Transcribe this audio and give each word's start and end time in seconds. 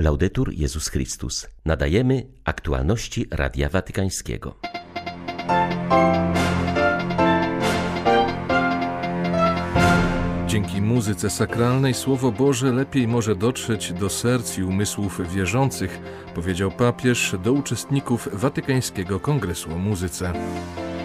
Laudetur 0.00 0.52
Jezus 0.52 0.88
Chrystus. 0.88 1.48
Nadajemy 1.64 2.26
aktualności 2.44 3.26
Radia 3.30 3.68
Watykańskiego. 3.68 4.54
Dzięki 10.46 10.82
muzyce 10.82 11.30
sakralnej 11.30 11.94
Słowo 11.94 12.32
Boże 12.32 12.72
lepiej 12.72 13.08
może 13.08 13.36
dotrzeć 13.36 13.92
do 13.92 14.08
serc 14.08 14.58
i 14.58 14.62
umysłów 14.62 15.32
wierzących, 15.34 16.00
powiedział 16.34 16.70
papież 16.70 17.36
do 17.44 17.52
uczestników 17.52 18.28
Watykańskiego 18.32 19.20
Kongresu 19.20 19.72
o 19.72 19.78
Muzyce. 19.78 20.32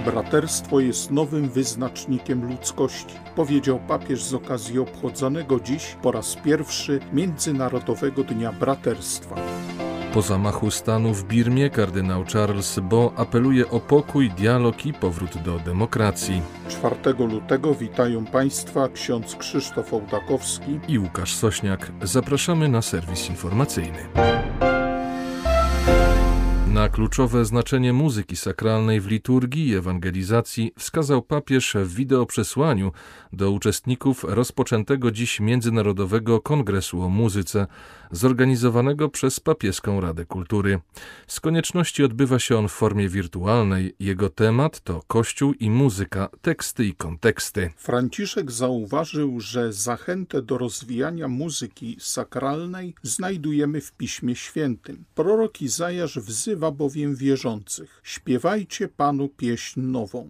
Braterstwo 0.05 0.79
jest 0.79 1.11
nowym 1.11 1.49
wyznacznikiem 1.49 2.49
ludzkości, 2.49 3.15
powiedział 3.35 3.79
papież 3.87 4.23
z 4.23 4.33
okazji 4.33 4.79
obchodzonego 4.79 5.59
dziś 5.59 5.97
po 6.01 6.11
raz 6.11 6.35
pierwszy 6.35 6.99
Międzynarodowego 7.13 8.23
Dnia 8.23 8.53
Braterstwa. 8.53 9.35
Po 10.13 10.21
zamachu 10.21 10.71
stanu 10.71 11.13
w 11.13 11.23
Birmie 11.23 11.69
kardynał 11.69 12.23
Charles 12.33 12.79
Bo 12.79 13.13
apeluje 13.15 13.69
o 13.69 13.79
pokój, 13.79 14.29
dialog 14.29 14.85
i 14.85 14.93
powrót 14.93 15.37
do 15.37 15.59
demokracji. 15.59 16.41
4 16.69 16.95
lutego 17.19 17.75
witają 17.75 18.25
Państwa 18.25 18.89
ksiądz 18.89 19.35
Krzysztof 19.35 19.93
Ołtakowski 19.93 20.79
i 20.87 20.99
Łukasz 20.99 21.35
Sośniak. 21.35 21.91
Zapraszamy 22.01 22.69
na 22.69 22.81
serwis 22.81 23.29
informacyjny. 23.29 23.99
Na 26.75 26.89
kluczowe 26.89 27.45
znaczenie 27.45 27.93
muzyki 27.93 28.35
sakralnej 28.35 29.01
w 29.01 29.07
liturgii 29.07 29.67
i 29.67 29.75
ewangelizacji 29.75 30.71
wskazał 30.77 31.21
papież 31.21 31.75
w 31.83 31.95
wideoprzesłaniu 31.95 32.91
do 33.33 33.51
uczestników 33.51 34.23
rozpoczętego 34.23 35.11
dziś 35.11 35.39
Międzynarodowego 35.39 36.41
Kongresu 36.41 37.01
o 37.01 37.09
Muzyce, 37.09 37.67
zorganizowanego 38.11 39.09
przez 39.09 39.39
Papieską 39.39 40.01
Radę 40.01 40.25
Kultury. 40.25 40.79
Z 41.27 41.39
konieczności 41.39 42.03
odbywa 42.03 42.39
się 42.39 42.57
on 42.57 42.67
w 42.67 42.71
formie 42.71 43.09
wirtualnej. 43.09 43.95
Jego 43.99 44.29
temat 44.29 44.81
to 44.81 45.01
Kościół 45.07 45.53
i 45.53 45.69
muzyka, 45.69 46.29
teksty 46.41 46.85
i 46.85 46.93
konteksty. 46.93 47.71
Franciszek 47.77 48.51
zauważył, 48.51 49.39
że 49.39 49.73
zachętę 49.73 50.41
do 50.41 50.57
rozwijania 50.57 51.27
muzyki 51.27 51.97
sakralnej 51.99 52.95
znajdujemy 53.03 53.81
w 53.81 53.91
Piśmie 53.91 54.35
Świętym. 54.35 55.05
Prorok 55.15 55.61
Izajasz 55.61 56.19
wzywa 56.19 56.64
bowiem 56.71 57.15
wierzących: 57.15 58.01
śpiewajcie 58.03 58.87
Panu 58.87 59.29
pieśń 59.29 59.81
nową. 59.81 60.29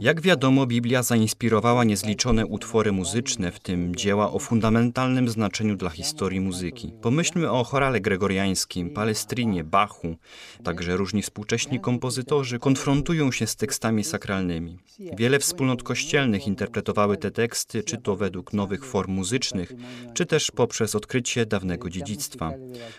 Jak 0.00 0.20
wiadomo, 0.20 0.66
Biblia 0.66 1.02
zainspirowała 1.02 1.84
niezliczone 1.84 2.46
utwory 2.46 2.92
muzyczne, 2.92 3.52
w 3.52 3.60
tym 3.60 3.96
dzieła 3.96 4.32
o 4.32 4.38
fundamentalnym 4.38 5.28
znaczeniu 5.28 5.76
dla 5.76 5.90
historii 5.90 6.40
muzyki. 6.40 6.92
Pomyślmy 7.02 7.50
o 7.50 7.64
chorale 7.64 8.00
gregoriańskim, 8.00 8.90
Palestrinie, 8.90 9.64
Bachu. 9.64 10.16
Także 10.62 10.96
różni 10.96 11.22
współcześni 11.22 11.80
kompozytorzy 11.80 12.58
konfrontują 12.58 13.32
się 13.32 13.46
z 13.46 13.56
tekstami 13.56 14.04
sakralnymi. 14.04 14.78
Wiele 15.16 15.38
wspólnot 15.38 15.82
kościelnych 15.82 16.46
interpretowały 16.46 17.16
te 17.16 17.30
teksty, 17.30 17.82
czy 17.82 17.98
to 17.98 18.16
według 18.16 18.52
nowych 18.52 18.84
form 18.84 19.12
muzycznych, 19.12 19.72
czy 20.14 20.26
też 20.26 20.50
poprzez 20.50 20.94
odkrycie 20.94 21.46
dawnego 21.46 21.90
dziedzictwa. 21.90 22.23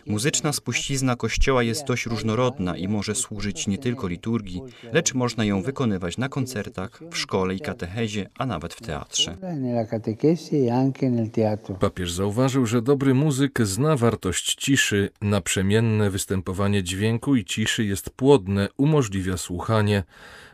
Muzyczna 0.06 0.54
spuścizna 0.54 1.16
Kościoła 1.16 1.64
jest 1.64 1.86
dość 1.86 2.06
różnorodna 2.06 2.78
i 2.78 2.88
może 2.88 3.16
służyć 3.16 3.68
nie 3.68 3.78
tylko 3.78 4.08
liturgii, 4.08 4.62
lecz 4.94 5.14
można 5.14 5.46
ją 5.46 5.62
wykonywać 5.62 6.18
na 6.18 6.30
koncertach, 6.30 7.02
w 7.12 7.18
szkole 7.18 7.56
i 7.56 7.60
katechezie, 7.60 8.30
a 8.38 8.46
nawet 8.46 8.74
w 8.74 8.82
teatrze. 8.82 9.38
Papież 11.80 12.12
zauważył, 12.12 12.66
że 12.66 12.82
dobry 12.82 13.14
muzyk 13.14 13.60
zna 13.64 13.96
wartość 13.96 14.56
ciszy, 14.56 15.10
naprzemienne 15.22 16.10
występowanie 16.10 16.84
dźwięku 16.84 17.36
i 17.36 17.46
ciszy 17.46 17.86
jest 17.86 18.10
płodne, 18.10 18.70
umożliwia 18.78 19.38
słuchanie. 19.38 20.04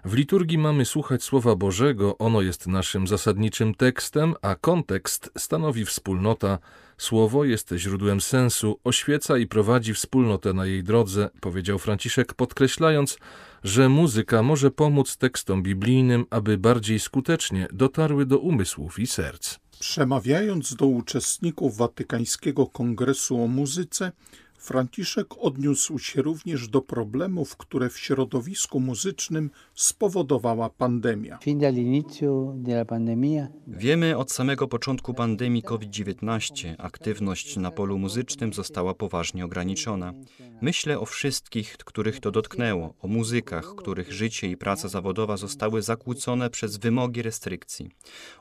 W 0.06 0.14
liturgii 0.14 0.58
mamy 0.58 0.86
słuchać 0.86 1.24
Słowa 1.24 1.56
Bożego, 1.56 2.18
ono 2.18 2.42
jest 2.42 2.68
naszym 2.68 3.08
zasadniczym 3.08 3.76
tekstem, 3.76 4.34
a 4.42 4.56
kontekst 4.56 5.32
stanowi 5.38 5.86
wspólnota. 5.86 6.60
Słowo 7.02 7.46
jest 7.46 7.74
źródłem 7.78 8.22
sensu, 8.22 8.80
oświeca 8.84 9.38
i 9.38 9.48
prowadzi 9.48 9.94
wspólnotę 9.94 10.54
na 10.54 10.66
jej 10.66 10.84
drodze, 10.84 11.30
powiedział 11.40 11.80
Franciszek, 11.80 12.34
podkreślając, 12.34 13.18
że 13.64 13.90
muzyka 13.90 14.44
może 14.44 14.72
pomóc 14.72 15.18
tekstom 15.18 15.64
biblijnym, 15.64 16.26
aby 16.30 16.58
bardziej 16.58 17.00
skutecznie 17.00 17.68
dotarły 17.74 18.26
do 18.26 18.40
umysłów 18.40 19.00
i 19.00 19.08
serc. 19.08 19.60
Przemawiając 19.80 20.76
do 20.76 20.86
uczestników 20.86 21.78
Watykańskiego 21.78 22.68
Kongresu 22.68 23.44
o 23.44 23.48
Muzyce, 23.48 24.12
Franciszek 24.62 25.28
odniósł 25.38 26.00
się 26.00 26.22
również 26.22 26.68
do 26.68 26.82
problemów, 26.82 27.58
które 27.58 27.90
w 27.90 28.00
środowisku 28.00 28.80
muzycznym 28.80 29.50
spowodowała 29.76 30.70
pandemia. 30.70 31.40
Wiemy 33.68 34.18
od 34.18 34.32
samego 34.32 34.68
początku 34.68 35.14
pandemii 35.14 35.64
COVID-19, 35.64 36.76
aktywność 36.78 37.58
na 37.58 37.72
polu 37.72 37.98
muzycznym 37.98 38.54
została 38.54 38.94
poważnie 38.94 39.46
ograniczona. 39.46 40.14
Myślę 40.62 41.00
o 41.00 41.06
wszystkich, 41.06 41.78
których 41.78 42.20
to 42.20 42.32
dotknęło, 42.32 42.94
o 43.00 43.08
muzykach, 43.08 43.76
których 43.76 44.14
życie 44.14 44.48
i 44.48 44.58
praca 44.58 44.88
zawodowa 44.88 45.38
zostały 45.38 45.82
zakłócone 45.82 46.50
przez 46.50 46.78
wymogi 46.78 47.22
restrykcji, 47.22 47.90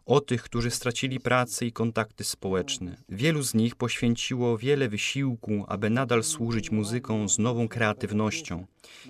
o 0.06 0.20
tych, 0.20 0.42
którzy 0.42 0.70
stracili 0.70 1.20
pracę 1.20 1.66
i 1.66 1.72
kontakty 1.72 2.24
społeczne. 2.24 2.96
Wielu 3.08 3.42
z 3.42 3.54
nich 3.54 3.76
poświęciło 3.76 4.58
wiele 4.58 4.88
wysiłku, 4.88 5.64
aby 5.68 5.90
nadal 5.90 6.09
nadal 6.10 6.24
służyć 6.24 6.70
muzyką 6.70 7.28
z 7.28 7.38
nową 7.38 7.68
kreatywnością. 7.68 8.64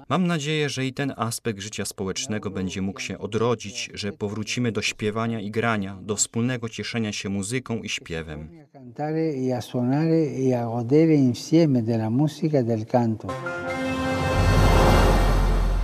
Mam 0.09 0.27
nadzieję, 0.27 0.69
że 0.69 0.87
i 0.87 0.93
ten 0.93 1.13
aspekt 1.17 1.61
życia 1.61 1.85
społecznego 1.85 2.51
będzie 2.51 2.83
mógł 2.83 3.01
się 3.01 3.19
odrodzić, 3.19 3.91
że 3.95 4.13
powrócimy 4.13 4.73
do 4.73 4.83
śpiewania 4.83 5.41
i 5.41 5.51
grania, 5.51 5.99
do 6.03 6.17
wspólnego 6.17 6.69
cieszenia 6.69 7.13
się 7.13 7.29
muzyką 7.29 7.83
i 7.83 7.89
śpiewem. 7.89 8.49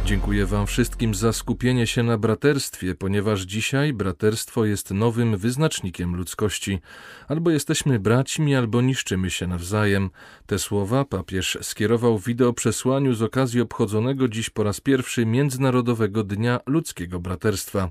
Dziękuję 0.07 0.47
Wam 0.47 0.67
wszystkim 0.67 1.15
za 1.15 1.33
skupienie 1.33 1.87
się 1.87 2.03
na 2.03 2.19
braterstwie, 2.19 2.95
ponieważ 2.95 3.43
dzisiaj 3.43 3.93
braterstwo 3.93 4.65
jest 4.65 4.91
nowym 4.91 5.37
wyznacznikiem 5.37 6.17
ludzkości. 6.17 6.81
Albo 7.29 7.51
jesteśmy 7.51 7.99
braćmi, 7.99 8.55
albo 8.55 8.83
niszczymy 8.83 9.31
się 9.31 9.47
nawzajem. 9.47 10.11
Te 10.47 10.59
słowa 10.59 11.05
papież 11.05 11.59
skierował 11.63 12.19
w 12.19 12.27
wideoprzesłaniu 12.27 13.15
z 13.15 13.23
okazji 13.23 13.61
obchodzonego 13.61 14.29
dziś 14.29 14.51
po 14.51 14.63
raz 14.63 14.81
pierwszy 14.81 15.27
Międzynarodowego 15.27 16.25
Dnia 16.25 16.61
Ludzkiego 16.67 17.21
Braterstwa. 17.21 17.91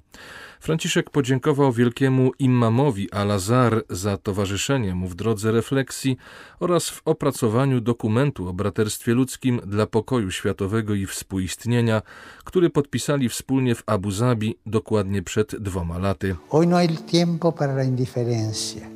Franciszek 0.59 1.09
podziękował 1.09 1.71
wielkiemu 1.71 2.31
imamowi 2.39 3.11
Al-Azhar 3.11 3.83
za 3.89 4.17
towarzyszenie 4.17 4.95
mu 4.95 5.07
w 5.07 5.15
drodze 5.15 5.51
refleksji 5.51 6.17
oraz 6.59 6.89
w 6.89 7.01
opracowaniu 7.05 7.81
dokumentu 7.81 8.47
o 8.47 8.53
braterstwie 8.53 9.13
ludzkim 9.13 9.61
dla 9.65 9.85
pokoju 9.85 10.31
światowego 10.31 10.93
i 10.93 11.05
współistnienia, 11.05 12.01
który 12.43 12.69
podpisali 12.69 13.29
wspólnie 13.29 13.75
w 13.75 13.83
Abu 13.85 14.11
Zabi 14.11 14.55
dokładnie 14.65 15.21
przed 15.21 15.55
dwoma 15.55 15.97
laty. 15.97 16.35
Hoy 16.49 16.67
no 16.67 16.75
hay 16.75 16.97
tiempo 16.97 17.51
para 17.51 17.73
la 17.73 17.83
indiferencia. 17.83 18.95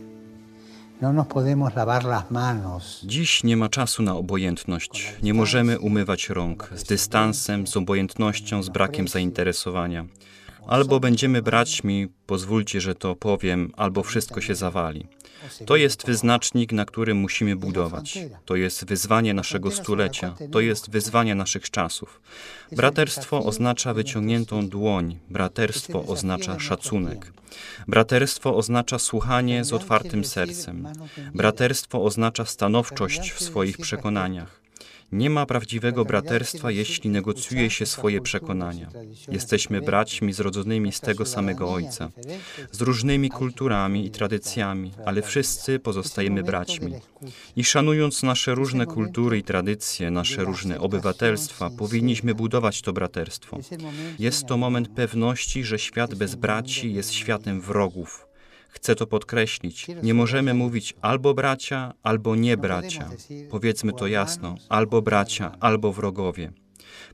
No 1.01 1.25
Dziś 3.03 3.43
nie 3.43 3.57
ma 3.57 3.69
czasu 3.69 4.03
na 4.03 4.15
obojętność. 4.15 5.13
Nie 5.23 5.33
możemy 5.33 5.79
umywać 5.79 6.29
rąk 6.29 6.69
z 6.75 6.83
dystansem, 6.83 7.67
z 7.67 7.77
obojętnością, 7.77 8.63
z 8.63 8.69
brakiem 8.69 9.07
zainteresowania. 9.07 10.05
Albo 10.67 10.99
będziemy 10.99 11.41
braćmi, 11.41 12.07
pozwólcie, 12.25 12.81
że 12.81 12.95
to 12.95 13.15
powiem, 13.15 13.71
albo 13.77 14.03
wszystko 14.03 14.41
się 14.41 14.55
zawali. 14.55 15.07
To 15.65 15.75
jest 15.75 16.05
wyznacznik, 16.05 16.71
na 16.71 16.85
którym 16.85 17.17
musimy 17.17 17.55
budować. 17.55 18.19
To 18.45 18.55
jest 18.55 18.85
wyzwanie 18.85 19.33
naszego 19.33 19.71
stulecia, 19.71 20.35
to 20.51 20.59
jest 20.59 20.89
wyzwanie 20.89 21.35
naszych 21.35 21.69
czasów. 21.69 22.21
Braterstwo 22.71 23.45
oznacza 23.45 23.93
wyciągniętą 23.93 24.69
dłoń, 24.69 25.19
braterstwo 25.29 26.05
oznacza 26.05 26.59
szacunek. 26.59 27.31
Braterstwo 27.87 28.55
oznacza 28.55 28.99
słuchanie 28.99 29.63
z 29.63 29.73
otwartym 29.73 30.25
sercem. 30.25 30.87
Braterstwo 31.33 32.03
oznacza 32.03 32.45
stanowczość 32.45 33.31
w 33.31 33.43
swoich 33.43 33.77
przekonaniach. 33.77 34.59
Nie 35.11 35.29
ma 35.29 35.45
prawdziwego 35.45 36.05
braterstwa, 36.05 36.71
jeśli 36.71 37.09
negocjuje 37.09 37.69
się 37.69 37.85
swoje 37.85 38.21
przekonania. 38.21 38.89
Jesteśmy 39.31 39.81
braćmi 39.81 40.33
zrodzonymi 40.33 40.91
z 40.91 40.99
tego 40.99 41.25
samego 41.25 41.73
Ojca, 41.73 42.09
z 42.71 42.81
różnymi 42.81 43.29
kulturami 43.29 44.05
i 44.05 44.11
tradycjami, 44.11 44.91
ale 45.05 45.21
wszyscy 45.21 45.79
pozostajemy 45.79 46.43
braćmi. 46.43 46.93
I 47.55 47.63
szanując 47.63 48.23
nasze 48.23 48.55
różne 48.55 48.85
kultury 48.85 49.37
i 49.37 49.43
tradycje, 49.43 50.11
nasze 50.11 50.43
różne 50.43 50.79
obywatelstwa, 50.79 51.69
powinniśmy 51.69 52.35
budować 52.35 52.81
to 52.81 52.93
braterstwo. 52.93 53.57
Jest 54.19 54.45
to 54.45 54.57
moment 54.57 54.89
pewności, 54.89 55.63
że 55.63 55.79
świat 55.79 56.15
bez 56.15 56.35
braci 56.35 56.93
jest 56.93 57.13
światem 57.13 57.61
wrogów 57.61 58.28
Chcę 58.69 58.95
to 58.95 59.07
podkreślić. 59.07 59.87
Nie 60.03 60.13
możemy 60.13 60.53
mówić 60.53 60.95
albo 61.01 61.33
bracia, 61.33 61.93
albo 62.03 62.35
nie 62.35 62.57
bracia. 62.57 63.09
Powiedzmy 63.49 63.93
to 63.93 64.07
jasno: 64.07 64.55
albo 64.69 65.01
bracia, 65.01 65.51
albo 65.59 65.93
wrogowie. 65.93 66.51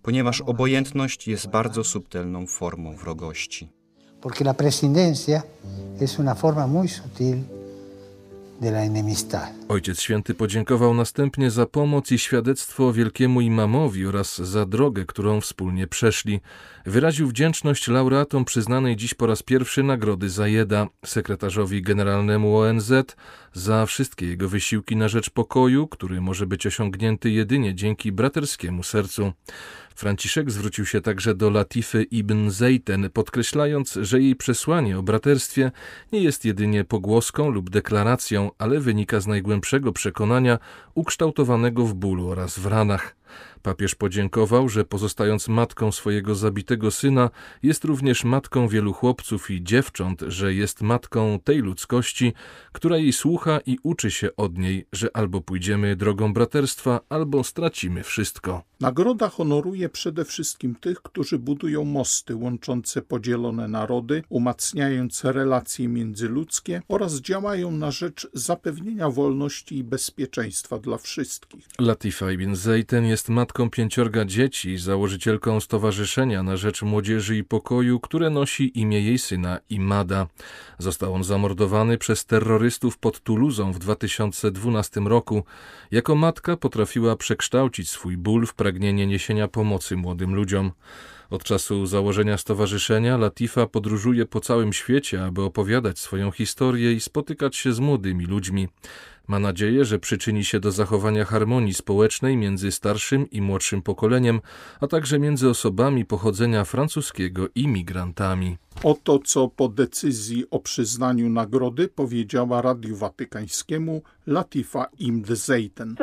Ponieważ 0.02 0.42
obojętność 0.42 1.28
jest 1.28 1.48
bardzo 1.48 1.84
subtelną 1.84 2.48
formą 2.48 2.96
wrogości. 2.96 3.70
Porque 4.22 4.44
la 4.44 4.54
presidencia 4.54 5.44
es 6.00 6.20
una 6.20 6.36
forma 6.36 6.68
muy 6.68 6.88
sutil 6.88 7.44
Ojciec 9.70 10.02
Święty 10.02 10.34
podziękował 10.34 10.94
następnie 10.94 11.52
za 11.52 11.66
pomoc 11.66 12.12
i 12.12 12.20
świadectwo 12.20 12.94
wielkiemu 12.94 13.42
imamowi 13.42 14.06
oraz 14.06 14.38
za 14.38 14.66
drogę, 14.66 15.06
którą 15.06 15.42
wspólnie 15.42 15.88
przeszli. 15.88 16.42
Wyraził 16.86 17.28
wdzięczność 17.28 17.88
laureatom 17.88 18.46
przyznanej 18.46 18.96
dziś 18.96 19.14
po 19.14 19.28
raz 19.28 19.44
pierwszy 19.44 19.84
nagrody 19.84 20.30
Zajeda, 20.30 20.88
sekretarzowi 21.06 21.82
generalnemu 21.82 22.58
ONZ, 22.58 22.92
za 23.54 23.86
wszystkie 23.86 24.28
jego 24.28 24.50
wysiłki 24.50 24.96
na 24.96 25.08
rzecz 25.08 25.30
pokoju, 25.30 25.88
który 25.88 26.22
może 26.22 26.48
być 26.48 26.68
osiągnięty 26.68 27.30
jedynie 27.30 27.76
dzięki 27.76 28.12
braterskiemu 28.12 28.84
sercu. 28.84 29.34
Franciszek 29.96 30.52
zwrócił 30.52 30.86
się 30.86 31.02
także 31.02 31.36
do 31.36 31.50
Latify 31.50 32.04
ibn 32.04 32.50
Zeyten, 32.50 33.10
podkreślając, 33.14 33.94
że 34.02 34.22
jej 34.22 34.36
przesłanie 34.36 35.00
o 35.00 35.04
braterstwie 35.04 35.72
nie 36.12 36.20
jest 36.20 36.46
jedynie 36.46 36.84
pogłoską 36.84 37.50
lub 37.50 37.70
deklaracją, 37.70 38.52
ale 38.58 38.80
wynika 38.80 39.20
z 39.20 39.28
najgłębszego 39.28 39.92
przekonania 39.92 40.60
ukształtowanego 40.94 41.86
w 41.86 41.94
bólu 41.94 42.30
oraz 42.30 42.60
w 42.60 42.66
ranach. 42.66 43.16
Papież 43.62 43.96
podziękował, 43.96 44.70
że 44.70 44.86
pozostając 44.86 45.48
matką 45.48 45.92
swojego 45.92 46.36
zabitego 46.36 46.92
syna, 46.92 47.30
jest 47.64 47.86
również 47.86 48.24
matką 48.24 48.68
wielu 48.68 48.94
chłopców 48.94 49.52
i 49.52 49.64
dziewcząt, 49.64 50.22
że 50.28 50.54
jest 50.54 50.82
matką 50.82 51.40
tej 51.44 51.58
ludzkości, 51.60 52.34
która 52.72 52.98
jej 52.98 53.14
słucha 53.14 53.60
i 53.66 53.78
uczy 53.84 54.12
się 54.12 54.36
od 54.36 54.58
niej, 54.58 54.88
że 54.94 55.18
albo 55.18 55.42
pójdziemy 55.42 55.96
drogą 55.96 56.34
braterstwa, 56.34 57.00
albo 57.10 57.44
stracimy 57.44 58.04
wszystko. 58.04 58.64
Nagroda 58.80 59.30
honoruje 59.30 59.90
przede 59.90 60.26
wszystkim 60.26 60.76
tych, 60.76 61.02
którzy 61.02 61.40
budują 61.40 61.86
mosty 61.86 62.36
łączące 62.36 63.02
podzielone 63.02 63.68
narody, 63.68 64.24
umacniając 64.30 65.24
relacje 65.24 65.88
międzyludzkie 65.88 66.82
oraz 66.88 67.22
działają 67.22 67.72
na 67.72 67.92
rzecz 67.92 68.28
zapewnienia 68.34 69.10
wolności 69.10 69.78
i 69.78 69.84
bezpieczeństwa 69.84 70.80
dla 70.80 70.98
wszystkich. 70.98 71.68
Latifa 71.80 72.32
ibn 72.32 72.56
Zeyten 72.56 73.06
jest 73.06 73.15
matką 73.30 73.70
pięciorga 73.70 74.26
dzieci 74.26 74.70
i 74.70 74.78
założycielką 74.78 75.60
Stowarzyszenia 75.60 76.44
na 76.44 76.58
Rzecz 76.58 76.82
Młodzieży 76.82 77.38
i 77.38 77.44
Pokoju, 77.44 78.00
które 78.00 78.30
nosi 78.30 78.80
imię 78.80 79.02
jej 79.02 79.18
syna 79.18 79.60
Imada. 79.70 80.28
Został 80.78 81.14
on 81.14 81.24
zamordowany 81.24 81.98
przez 81.98 82.26
terrorystów 82.26 82.98
pod 82.98 83.20
Tuluzą 83.20 83.72
w 83.72 83.80
2012 83.80 85.02
roku. 85.02 85.44
Jako 85.92 86.16
matka 86.16 86.58
potrafiła 86.58 87.16
przekształcić 87.16 87.90
swój 87.90 88.18
ból 88.18 88.46
w 88.46 88.54
pragnienie 88.54 89.08
niesienia 89.08 89.48
pomocy 89.48 89.96
młodym 89.96 90.36
ludziom. 90.36 90.72
Od 91.30 91.44
czasu 91.44 91.86
założenia 91.86 92.38
stowarzyszenia 92.38 93.18
Latifa 93.18 93.68
podróżuje 93.68 94.26
po 94.26 94.40
całym 94.40 94.74
świecie, 94.74 95.26
aby 95.26 95.42
opowiadać 95.42 96.00
swoją 96.00 96.32
historię 96.32 96.94
i 96.94 97.00
spotykać 97.00 97.56
się 97.56 97.74
z 97.74 97.80
młodymi 97.80 98.26
ludźmi. 98.26 98.68
Ma 99.28 99.40
nadzieję, 99.40 99.86
że 99.86 100.00
przyczyni 100.00 100.44
się 100.44 100.60
do 100.60 100.72
zachowania 100.72 101.26
harmonii 101.26 101.74
społecznej 101.74 102.38
między 102.38 102.72
starszym 102.72 103.30
i 103.30 103.42
młodszym 103.42 103.82
pokoleniem, 103.82 104.42
a 104.82 104.88
także 104.88 105.20
między 105.20 105.50
osobami 105.50 106.06
pochodzenia 106.06 106.66
francuskiego 106.66 107.48
i 107.56 107.68
migrantami. 107.68 108.58
Oto 108.84 109.20
co 109.20 109.48
po 109.48 109.68
decyzji 109.68 110.44
o 110.52 110.60
przyznaniu 110.60 111.30
nagrody 111.30 111.88
powiedziała 111.88 112.62
Radiu 112.62 112.96
Watykańskiemu 112.96 114.02
Latifa 114.28 114.86
Imd 115.00 115.28
Zeyten. 115.28 115.96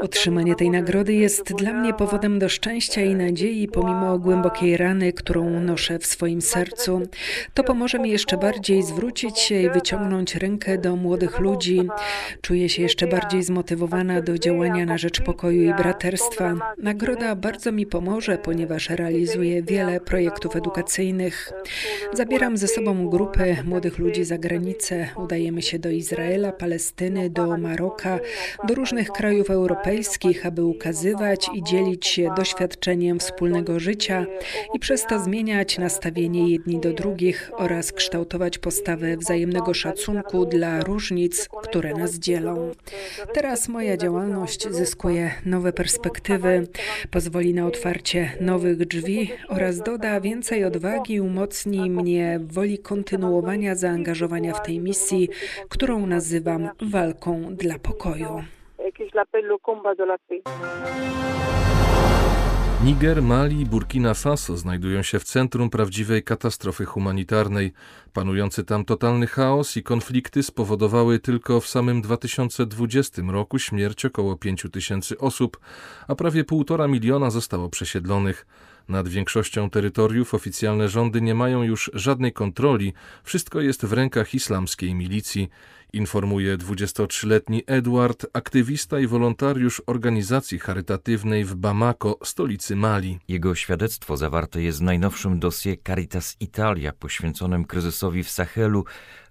Otrzymanie 0.00 0.54
tej 0.54 0.70
nagrody 0.70 1.12
jest 1.12 1.54
dla 1.54 1.72
mnie 1.72 1.94
powodem 1.94 2.38
do 2.38 2.48
szczęścia 2.48 3.00
i 3.00 3.14
nadziei, 3.14 3.68
pomimo 3.68 4.18
głębokiej 4.18 4.76
rany, 4.76 5.12
którą 5.12 5.60
noszę 5.60 5.98
w 5.98 6.06
swoim 6.06 6.40
sercu. 6.40 7.00
To 7.54 7.64
pomoże 7.64 7.98
mi 7.98 8.10
jeszcze 8.10 8.36
bardziej 8.36 8.82
zwrócić 8.82 9.38
się 9.38 9.54
i 9.54 9.70
wyciągnąć 9.70 10.34
rękę 10.36 10.78
do 10.78 10.96
młodych 10.96 11.40
ludzi. 11.40 11.88
Czuję 12.42 12.68
się 12.68 12.82
jeszcze 12.82 13.06
bardziej 13.06 13.42
zmotywowana 13.42 14.22
do 14.22 14.38
działania 14.38 14.86
na 14.86 14.98
rzecz 14.98 15.20
pokoju 15.20 15.62
i 15.62 15.74
braterstwa. 15.74 16.54
Nagroda 16.78 17.36
bardzo 17.36 17.72
mi 17.72 17.86
pomoże, 17.86 18.38
ponieważ 18.38 18.90
realizuję 18.90 19.62
wiele 19.62 19.99
projektów 20.00 20.56
edukacyjnych. 20.56 21.52
Zabieram 22.12 22.56
ze 22.56 22.68
sobą 22.68 23.08
grupy 23.08 23.56
młodych 23.64 23.98
ludzi 23.98 24.24
za 24.24 24.38
granicę. 24.38 25.08
Udajemy 25.16 25.62
się 25.62 25.78
do 25.78 25.90
Izraela, 25.90 26.52
Palestyny, 26.52 27.30
do 27.30 27.58
Maroka, 27.58 28.18
do 28.68 28.74
różnych 28.74 29.10
krajów 29.10 29.50
europejskich, 29.50 30.46
aby 30.46 30.64
ukazywać 30.64 31.50
i 31.54 31.62
dzielić 31.62 32.06
się 32.06 32.30
doświadczeniem 32.36 33.18
wspólnego 33.18 33.80
życia 33.80 34.26
i 34.74 34.78
przez 34.78 35.06
to 35.06 35.20
zmieniać 35.20 35.78
nastawienie 35.78 36.50
jedni 36.50 36.80
do 36.80 36.92
drugich 36.92 37.50
oraz 37.56 37.92
kształtować 37.92 38.58
postawę 38.58 39.16
wzajemnego 39.16 39.74
szacunku 39.74 40.46
dla 40.46 40.80
różnic, 40.80 41.48
które 41.62 41.94
nas 41.94 42.14
dzielą. 42.14 42.70
Teraz 43.34 43.68
moja 43.68 43.96
działalność 43.96 44.68
zyskuje 44.70 45.30
nowe 45.46 45.72
perspektywy, 45.72 46.66
pozwoli 47.10 47.54
na 47.54 47.66
otwarcie 47.66 48.32
nowych 48.40 48.76
drzwi 48.76 49.30
oraz 49.48 49.78
doda 49.90 50.20
więcej 50.20 50.64
odwagi 50.64 51.14
i 51.14 51.20
umocni 51.20 51.90
mnie 51.90 52.38
w 52.40 52.52
woli 52.52 52.78
kontynuowania 52.78 53.74
zaangażowania 53.74 54.54
w 54.54 54.62
tej 54.62 54.80
misji, 54.80 55.28
którą 55.68 56.06
nazywam 56.06 56.68
walką 56.82 57.54
dla 57.54 57.78
pokoju. 57.78 58.44
Niger, 62.84 63.22
Mali 63.22 63.66
Burkina 63.66 64.14
Faso 64.14 64.56
znajdują 64.56 65.02
się 65.02 65.18
w 65.18 65.24
centrum 65.24 65.70
prawdziwej 65.70 66.22
katastrofy 66.22 66.84
humanitarnej. 66.84 67.72
Panujący 68.12 68.64
tam 68.64 68.84
totalny 68.84 69.26
chaos 69.26 69.76
i 69.76 69.82
konflikty 69.82 70.42
spowodowały 70.42 71.18
tylko 71.18 71.60
w 71.60 71.66
samym 71.68 72.02
2020 72.02 73.22
roku 73.28 73.58
śmierć 73.58 74.04
około 74.04 74.36
5 74.36 74.66
tysięcy 74.72 75.18
osób, 75.18 75.60
a 76.08 76.14
prawie 76.14 76.44
półtora 76.44 76.88
miliona 76.88 77.30
zostało 77.30 77.68
przesiedlonych. 77.68 78.46
Nad 78.88 79.08
większością 79.08 79.70
terytoriów 79.70 80.34
oficjalne 80.34 80.88
rządy 80.88 81.20
nie 81.20 81.34
mają 81.34 81.62
już 81.62 81.90
żadnej 81.94 82.32
kontroli, 82.32 82.92
wszystko 83.24 83.60
jest 83.60 83.86
w 83.86 83.92
rękach 83.92 84.34
islamskiej 84.34 84.94
milicji, 84.94 85.50
informuje 85.92 86.58
23-letni 86.58 87.62
Edward, 87.66 88.26
aktywista 88.32 89.00
i 89.00 89.06
wolontariusz 89.06 89.82
organizacji 89.86 90.58
charytatywnej 90.58 91.44
w 91.44 91.54
Bamako, 91.54 92.18
stolicy 92.24 92.76
Mali. 92.76 93.18
Jego 93.28 93.54
świadectwo 93.54 94.16
zawarte 94.16 94.62
jest 94.62 94.78
w 94.78 94.82
najnowszym 94.82 95.38
dosie 95.38 95.76
Caritas 95.86 96.36
Italia 96.40 96.92
poświęconym 96.92 97.64
kryzysowi 97.64 98.22
w 98.22 98.30
Sahelu, 98.30 98.84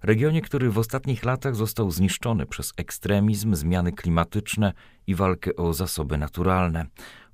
regionie, 0.04 0.42
który 0.42 0.70
w 0.70 0.78
ostatnich 0.78 1.26
latach 1.26 1.56
został 1.56 1.92
zniszczony 1.92 2.46
przez 2.46 2.74
ekstremizm, 2.78 3.56
zmiany 3.56 3.92
klimatyczne 3.92 4.74
i 5.08 5.16
walkę 5.16 5.56
o 5.56 5.74
zasoby 5.74 6.18
naturalne. 6.18 6.86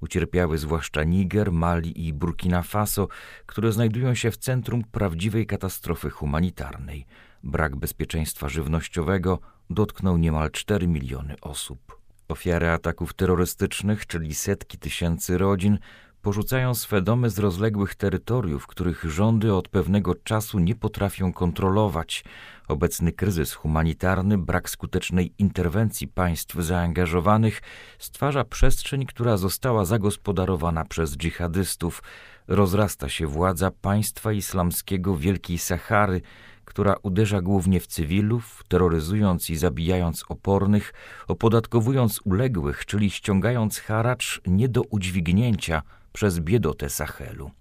Ucierpiały 0.02 0.58
zwłaszcza 0.58 1.04
Niger, 1.04 1.52
Mali 1.52 2.08
i 2.08 2.14
Burkina 2.14 2.62
Faso, 2.62 3.08
które 3.46 3.72
znajdują 3.72 4.16
się 4.16 4.32
w 4.32 4.38
centrum 4.38 4.84
prawdziwej 4.84 5.46
katastrofy 5.46 6.10
humanitarnej. 6.10 7.06
Brak 7.46 7.76
bezpieczeństwa 7.76 8.50
żywnościowego 8.50 9.40
dotknął 9.70 10.18
niemal 10.18 10.52
4 10.52 10.88
miliony 10.88 11.36
osób. 11.42 12.00
Ofiary 12.28 12.70
ataków 12.70 13.14
terrorystycznych, 13.14 14.08
czyli 14.08 14.36
setki 14.36 14.78
tysięcy 14.78 15.38
rodzin, 15.38 15.78
porzucają 16.22 16.76
swe 16.76 17.02
domy 17.02 17.30
z 17.30 17.40
rozległych 17.40 17.96
terytoriów, 17.96 18.68
których 18.68 19.04
rządy 19.04 19.54
od 19.54 19.70
pewnego 19.70 20.16
czasu 20.16 20.60
nie 20.60 20.76
potrafią 20.76 21.34
kontrolować. 21.34 22.24
Obecny 22.68 23.12
kryzys 23.12 23.54
humanitarny, 23.54 24.38
brak 24.38 24.70
skutecznej 24.70 25.34
interwencji 25.38 26.08
państw 26.08 26.56
zaangażowanych 26.56 27.62
stwarza 28.00 28.44
przestrzeń, 28.44 29.06
która 29.06 29.38
została 29.38 29.86
zagospodarowana 29.86 30.86
przez 30.86 31.18
dżihadystów. 31.18 32.04
Rozrasta 32.48 33.10
się 33.10 33.28
władza 33.28 33.72
państwa 33.72 34.32
islamskiego 34.32 35.18
Wielkiej 35.18 35.58
Sahary, 35.58 36.22
która 36.66 36.96
uderza 37.04 37.42
głównie 37.42 37.80
w 37.80 37.88
cywilów, 37.88 38.64
terroryzując 38.68 39.50
i 39.50 39.56
zabijając 39.56 40.24
opornych, 40.30 40.94
opodatkowując 41.28 42.20
uległych, 42.24 42.86
czyli 42.86 43.12
ściągając 43.12 43.80
haracz 43.80 44.42
nie 44.48 44.70
do 44.70 44.82
udźwignięcia 44.82 45.82
przez 46.14 46.40
biedotę 46.40 46.90
Sahelu. 46.90 47.52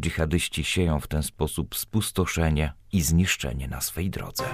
Dżihadyści 0.00 0.64
sieją 0.64 1.00
w 1.00 1.08
ten 1.08 1.22
sposób 1.22 1.76
spustoszenie 1.76 2.72
i 2.92 3.02
zniszczenie 3.02 3.68
na 3.68 3.80
swej 3.80 4.10
drodze. 4.10 4.44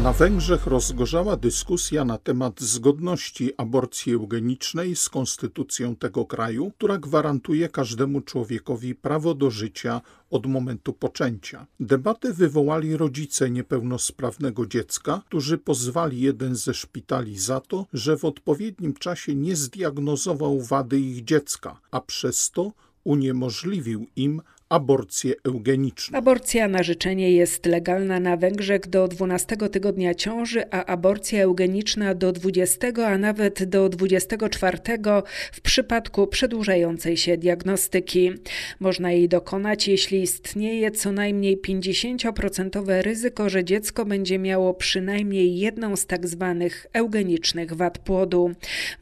Na 0.00 0.12
Węgrzech 0.12 0.66
rozgorzała 0.66 1.36
dyskusja 1.36 2.04
na 2.04 2.18
temat 2.18 2.60
zgodności 2.60 3.50
aborcji 3.56 4.12
eugenicznej 4.12 4.96
z 4.96 5.08
konstytucją 5.08 5.96
tego 5.96 6.26
kraju, 6.26 6.72
która 6.78 6.98
gwarantuje 6.98 7.68
każdemu 7.68 8.20
człowiekowi 8.20 8.94
prawo 8.94 9.34
do 9.34 9.50
życia 9.50 10.00
od 10.30 10.46
momentu 10.46 10.92
poczęcia. 10.92 11.66
Debatę 11.80 12.32
wywołali 12.32 12.96
rodzice 12.96 13.50
niepełnosprawnego 13.50 14.66
dziecka, 14.66 15.22
którzy 15.26 15.58
pozwali 15.58 16.20
jeden 16.20 16.56
ze 16.56 16.74
szpitali 16.74 17.38
za 17.38 17.60
to, 17.60 17.86
że 17.92 18.16
w 18.16 18.24
odpowiednim 18.24 18.94
czasie 18.94 19.34
nie 19.34 19.56
zdiagnozował 19.56 20.60
wady 20.60 21.00
ich 21.00 21.24
dziecka, 21.24 21.80
a 21.90 22.00
przez 22.00 22.50
to 22.50 22.72
uniemożliwił 23.04 24.06
im 24.16 24.42
aborcję 24.72 25.34
eugeniczną. 25.44 26.18
Aborcja 26.18 26.68
na 26.68 26.82
życzenie 26.82 27.32
jest 27.32 27.66
legalna 27.66 28.20
na 28.20 28.36
Węgrzech 28.36 28.86
do 28.86 29.08
12 29.08 29.56
tygodnia 29.56 30.14
ciąży, 30.14 30.62
a 30.70 30.84
aborcja 30.84 31.42
eugeniczna 31.42 32.14
do 32.14 32.32
20, 32.32 32.88
a 33.06 33.18
nawet 33.18 33.64
do 33.64 33.88
24 33.88 34.78
w 35.52 35.60
przypadku 35.60 36.26
przedłużającej 36.26 37.16
się 37.16 37.36
diagnostyki. 37.36 38.30
Można 38.80 39.12
jej 39.12 39.28
dokonać, 39.28 39.88
jeśli 39.88 40.22
istnieje 40.22 40.90
co 40.90 41.12
najmniej 41.12 41.58
50% 41.58 43.02
ryzyko, 43.02 43.48
że 43.48 43.64
dziecko 43.64 44.04
będzie 44.04 44.38
miało 44.38 44.74
przynajmniej 44.74 45.58
jedną 45.58 45.96
z 45.96 46.06
tak 46.06 46.26
zwanych 46.26 46.86
eugenicznych 46.92 47.72
wad 47.72 47.98
płodu. 47.98 48.50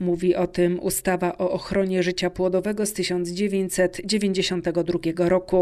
Mówi 0.00 0.35
o 0.35 0.47
tym 0.47 0.81
ustawa 0.81 1.39
o 1.39 1.50
ochronie 1.50 2.03
życia 2.03 2.31
płodowego 2.31 2.87
z 2.87 2.93
1992 2.93 5.29
roku. 5.29 5.60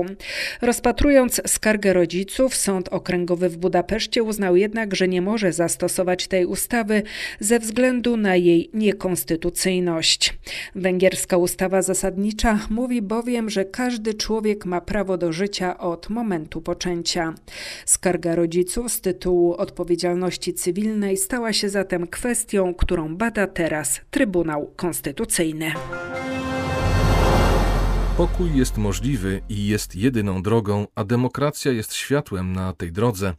Rozpatrując 0.63 1.41
skargę 1.47 1.93
rodziców, 1.93 2.55
Sąd 2.55 2.89
Okręgowy 2.89 3.49
w 3.49 3.57
Budapeszcie 3.57 4.23
uznał 4.23 4.57
jednak, 4.57 4.95
że 4.95 5.09
nie 5.09 5.23
może 5.23 5.53
zastosować 5.53 6.27
tej 6.27 6.47
ustawy 6.47 7.03
ze 7.41 7.59
względu 7.59 8.17
na 8.17 8.37
jej 8.37 8.71
niekonstytucyjność. 8.75 10.39
Węgierska 10.75 11.37
ustawa 11.37 11.83
zasadnicza 11.83 12.59
mówi 12.71 13.03
bowiem, 13.03 13.51
że 13.51 13.65
każdy 13.65 14.15
człowiek 14.15 14.65
ma 14.67 14.81
prawo 14.81 15.19
do 15.19 15.33
życia 15.33 15.79
od 15.79 16.11
momentu 16.11 16.61
poczęcia. 16.61 17.35
Skarga 17.87 18.35
rodziców 18.35 18.93
z 18.93 19.01
tytułu 19.01 19.55
odpowiedzialności 19.55 20.55
cywilnej 20.55 21.17
stała 21.17 21.53
się 21.53 21.69
zatem 21.69 22.07
kwestią, 22.07 22.75
którą 22.75 23.17
bada 23.17 23.47
teraz 23.47 24.01
Trybunał 24.11 24.73
Konstytucyjny. 24.77 25.73
Pokój 28.19 28.57
jest 28.57 28.79
możliwy 28.79 29.41
i 29.49 29.67
jest 29.67 29.97
jedyną 29.97 30.43
drogą, 30.43 30.87
a 30.95 31.05
demokracja 31.05 31.73
jest 31.73 31.95
światłem 31.95 32.53
na 32.53 32.73
tej 32.73 32.93
drodze. 32.93 33.35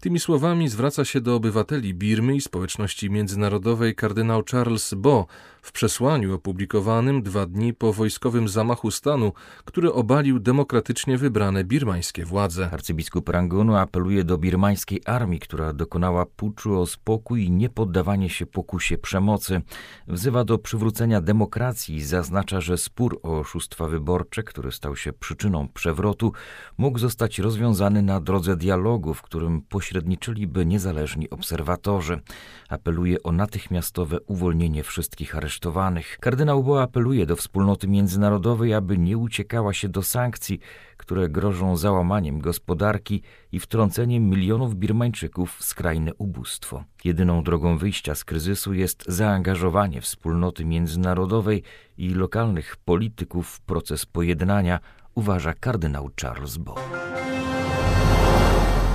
Tymi 0.00 0.20
słowami 0.20 0.68
zwraca 0.68 1.04
się 1.04 1.20
do 1.20 1.34
obywateli 1.34 1.94
Birmy 1.94 2.36
i 2.36 2.40
społeczności 2.40 3.10
międzynarodowej 3.10 3.94
kardynał 3.94 4.42
Charles 4.50 4.94
Bo 4.94 5.26
w 5.62 5.72
przesłaniu 5.72 6.34
opublikowanym 6.34 7.22
dwa 7.22 7.46
dni 7.46 7.74
po 7.74 7.92
wojskowym 7.92 8.48
zamachu 8.48 8.90
stanu, 8.90 9.32
który 9.64 9.92
obalił 9.92 10.38
demokratycznie 10.38 11.18
wybrane 11.18 11.64
birmańskie 11.64 12.24
władze. 12.24 12.70
Arcybiskup 12.72 13.28
Rangonu 13.28 13.76
apeluje 13.76 14.24
do 14.24 14.38
birmańskiej 14.38 15.00
armii, 15.04 15.40
która 15.40 15.72
dokonała 15.72 16.26
puczu 16.26 16.80
o 16.80 16.86
spokój 16.86 17.44
i 17.44 17.50
niepoddawanie 17.50 18.30
się 18.30 18.46
pokusie 18.46 18.98
przemocy. 18.98 19.60
Wzywa 20.08 20.44
do 20.44 20.58
przywrócenia 20.58 21.20
demokracji 21.20 21.96
i 21.96 22.02
zaznacza, 22.02 22.60
że 22.60 22.78
spór 22.78 23.20
o 23.22 23.38
oszustwa 23.38 23.88
wyborcze, 23.88 24.42
który 24.42 24.72
stał 24.72 24.96
się 24.96 25.12
przyczyną 25.12 25.68
przewrotu, 25.68 26.32
mógł 26.78 26.98
zostać 26.98 27.38
rozwiązany 27.38 28.02
na 28.02 28.20
drodze 28.20 28.56
dialogu, 28.56 29.14
w 29.14 29.22
którym 29.22 29.62
pośredniczyliby 29.62 30.66
niezależni 30.66 31.30
obserwatorzy. 31.30 32.20
Apeluje 32.68 33.22
o 33.22 33.32
natychmiastowe 33.32 34.20
uwolnienie 34.20 34.82
wszystkich 34.82 35.36
aresztowanych 35.36 35.51
aresztowanych. 35.52 36.18
Kardynał 36.20 36.64
Bo 36.64 36.82
apeluje 36.82 37.26
do 37.26 37.36
wspólnoty 37.36 37.88
międzynarodowej, 37.88 38.74
aby 38.74 38.98
nie 38.98 39.18
uciekała 39.18 39.72
się 39.72 39.88
do 39.88 40.02
sankcji, 40.02 40.58
które 40.96 41.28
grożą 41.28 41.76
załamaniem 41.76 42.40
gospodarki 42.40 43.22
i 43.52 43.60
wtrąceniem 43.60 44.30
milionów 44.30 44.74
Birmańczyków 44.74 45.56
w 45.56 45.64
skrajne 45.64 46.14
ubóstwo. 46.14 46.84
Jedyną 47.04 47.42
drogą 47.42 47.78
wyjścia 47.78 48.14
z 48.14 48.24
kryzysu 48.24 48.74
jest 48.74 49.04
zaangażowanie 49.08 50.00
wspólnoty 50.00 50.64
międzynarodowej 50.64 51.62
i 51.98 52.14
lokalnych 52.14 52.76
polityków 52.84 53.48
w 53.48 53.60
proces 53.60 54.06
pojednania, 54.06 54.80
uważa 55.14 55.54
kardynał 55.54 56.10
Charles 56.20 56.56
Bo. 56.56 56.74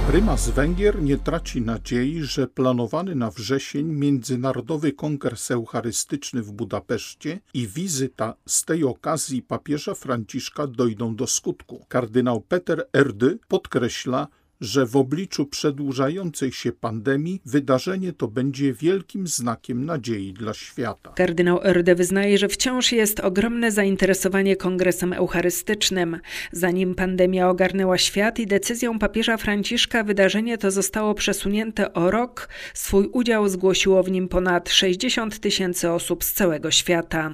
Prymas 0.08 0.50
Węgier 0.50 1.02
nie 1.02 1.18
traci 1.18 1.62
nadziei, 1.62 2.24
że 2.24 2.48
planowany 2.48 3.16
na 3.16 3.32
wrzesień 3.32 3.88
Międzynarodowy 3.88 4.94
Kongres 4.94 5.52
Eucharystyczny 5.52 6.42
w 6.42 6.52
Budapeszcie 6.52 7.40
i 7.54 7.68
wizyta 7.68 8.34
z 8.46 8.66
tej 8.66 8.84
okazji 8.84 9.42
papieża 9.42 9.94
Franciszka 9.94 10.68
dojdą 10.68 11.16
do 11.16 11.28
skutku. 11.28 11.86
Kardynał 11.90 12.42
Peter 12.42 12.88
Erdy 12.94 13.40
podkreśla, 13.48 14.28
że 14.62 14.86
w 14.86 14.96
obliczu 14.96 15.46
przedłużającej 15.46 16.52
się 16.52 16.72
pandemii 16.72 17.42
wydarzenie 17.46 18.14
to 18.14 18.28
będzie 18.28 18.74
wielkim 18.74 19.28
znakiem 19.28 19.86
nadziei 19.86 20.34
dla 20.34 20.54
świata. 20.54 21.14
Kardynał 21.16 21.60
Erde 21.64 21.96
wyznaje, 21.96 22.38
że 22.38 22.48
wciąż 22.48 22.92
jest 22.92 23.20
ogromne 23.20 23.72
zainteresowanie 23.72 24.56
kongresem 24.56 25.14
eucharystycznym. 25.14 26.20
Zanim 26.52 26.96
pandemia 26.96 27.50
ogarnęła 27.50 27.98
świat 27.98 28.40
i 28.40 28.48
decyzją 28.48 29.00
papieża 29.00 29.38
Franciszka 29.38 30.04
wydarzenie 30.04 30.58
to 30.58 30.72
zostało 30.72 31.14
przesunięte 31.14 31.94
o 31.94 32.12
rok, 32.12 32.50
swój 32.74 33.08
udział 33.08 33.50
zgłosiło 33.50 34.04
w 34.04 34.12
nim 34.12 34.28
ponad 34.28 34.70
60 34.70 35.40
tysięcy 35.40 35.92
osób 35.92 36.24
z 36.24 36.34
całego 36.34 36.72
świata. 36.72 37.34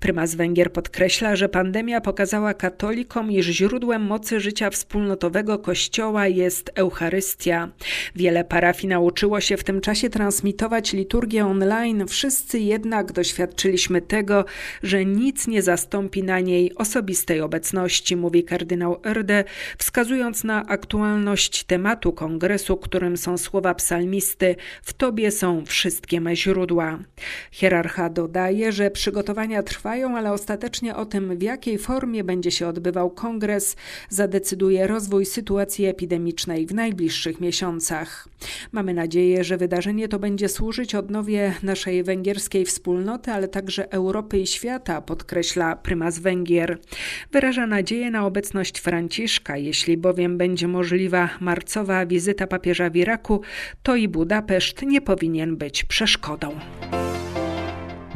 Prymas 0.00 0.34
Węgier 0.34 0.72
podkreśla, 0.72 1.36
że 1.36 1.48
pandemia 1.48 2.00
pokazała 2.00 2.54
katolikom, 2.54 3.32
iż 3.32 3.46
źródłem 3.46 4.02
mocy 4.02 4.40
życia 4.40 4.70
wspólnotowego 4.70 5.58
Kościoła 5.58 6.26
jest 6.26 6.63
jest 6.64 6.78
Eucharystia. 6.78 7.68
Wiele 8.16 8.44
parafii 8.44 8.88
nauczyło 8.88 9.40
się 9.40 9.56
w 9.56 9.64
tym 9.64 9.80
czasie 9.80 10.10
transmitować 10.10 10.92
liturgię 10.92 11.46
online, 11.46 12.06
wszyscy 12.08 12.58
jednak 12.58 13.12
doświadczyliśmy 13.12 14.02
tego, 14.02 14.44
że 14.82 15.04
nic 15.04 15.46
nie 15.46 15.62
zastąpi 15.62 16.22
na 16.22 16.40
niej 16.40 16.74
osobistej 16.74 17.40
obecności, 17.40 18.16
mówi 18.16 18.44
kardynał 18.44 19.00
Erde, 19.04 19.44
wskazując 19.78 20.44
na 20.44 20.66
aktualność 20.66 21.64
tematu 21.64 22.12
kongresu, 22.12 22.76
którym 22.76 23.16
są 23.16 23.38
słowa 23.38 23.74
psalmisty: 23.74 24.56
W 24.82 24.92
Tobie 24.92 25.30
są 25.30 25.64
wszystkie 25.66 26.20
me 26.20 26.36
źródła. 26.36 26.98
Hierarcha 27.50 28.08
dodaje, 28.10 28.72
że 28.72 28.90
przygotowania 28.90 29.62
trwają, 29.62 30.16
ale 30.16 30.32
ostatecznie 30.32 30.96
o 30.96 31.06
tym, 31.06 31.38
w 31.38 31.42
jakiej 31.42 31.78
formie 31.78 32.24
będzie 32.24 32.50
się 32.50 32.66
odbywał 32.68 33.10
kongres, 33.10 33.76
zadecyduje 34.08 34.86
rozwój 34.86 35.26
sytuacji 35.26 35.84
epidemicznej 35.86 36.53
w 36.62 36.74
najbliższych 36.74 37.40
miesiącach. 37.40 38.28
Mamy 38.72 38.94
nadzieję, 38.94 39.44
że 39.44 39.56
wydarzenie 39.56 40.08
to 40.08 40.18
będzie 40.18 40.48
służyć 40.48 40.94
odnowie 40.94 41.54
naszej 41.62 42.02
węgierskiej 42.02 42.64
wspólnoty, 42.64 43.32
ale 43.32 43.48
także 43.48 43.92
Europy 43.92 44.38
i 44.38 44.46
świata, 44.46 45.00
podkreśla 45.00 45.76
prymas 45.76 46.18
Węgier. 46.18 46.78
Wyraża 47.32 47.66
nadzieję 47.66 48.10
na 48.10 48.26
obecność 48.26 48.78
Franciszka, 48.80 49.56
jeśli 49.56 49.96
bowiem 49.96 50.38
będzie 50.38 50.68
możliwa 50.68 51.28
marcowa 51.40 52.06
wizyta 52.06 52.46
papieża 52.46 52.90
w 52.90 52.96
Iraku, 52.96 53.40
to 53.82 53.96
i 53.96 54.08
Budapeszt 54.08 54.82
nie 54.82 55.00
powinien 55.00 55.56
być 55.56 55.84
przeszkodą. 55.84 56.58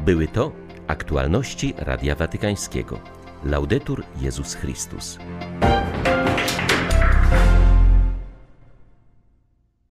Były 0.04 0.28
to 0.28 0.52
aktualności 0.86 1.74
Radia 1.76 2.14
Watykańskiego. 2.14 3.00
Laudetur 3.44 4.04
Jezus 4.20 4.54
Chrystus. 4.54 5.18